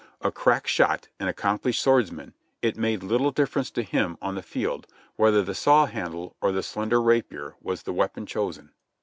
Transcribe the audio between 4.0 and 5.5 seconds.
on the field whether